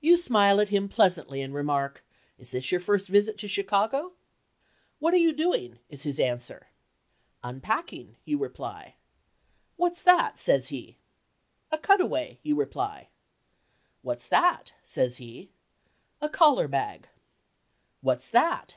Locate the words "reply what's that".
8.38-10.38, 12.54-14.74